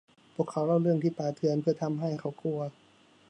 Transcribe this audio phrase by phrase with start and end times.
[0.35, 2.59] พวกเขาเล่าเรื่องที่ป่าเถื่อนเพื่อทำให้เขากลัว